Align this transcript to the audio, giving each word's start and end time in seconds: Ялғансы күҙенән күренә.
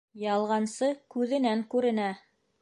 Ялғансы 0.21 0.89
күҙенән 1.17 1.63
күренә. 1.75 2.09